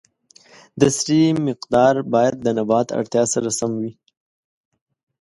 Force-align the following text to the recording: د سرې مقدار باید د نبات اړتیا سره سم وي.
د 0.79 0.81
سرې 0.97 1.21
مقدار 1.47 1.93
باید 2.13 2.35
د 2.41 2.47
نبات 2.57 2.87
اړتیا 2.99 3.23
سره 3.33 3.49
سم 3.59 3.71
وي. 3.81 3.93